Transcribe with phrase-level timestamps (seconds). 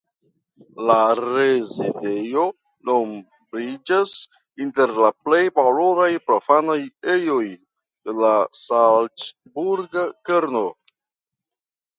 [0.91, 2.45] La rezidejo
[2.89, 4.15] nombriĝas
[4.65, 6.79] inter la plej valoraj profanaj
[7.19, 10.69] ejoj de la salcburga kerno.